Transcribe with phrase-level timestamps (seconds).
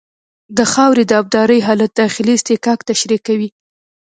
[0.57, 3.49] د خاورې د ابدارۍ حالت داخلي اصطکاک تشریح کوي